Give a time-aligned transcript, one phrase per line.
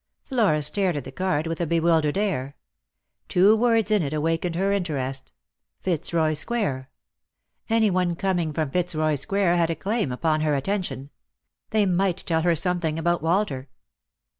[0.29, 2.55] ''Flora stared at the card with a bewildered air.
[3.29, 5.31] Two words in it awakened her interest—
[5.79, 6.89] Fitzroy square.
[7.69, 11.11] Any one coming from Fitzroy square had a claim upon her attention.
[11.69, 13.69] They might tell her something about Walter.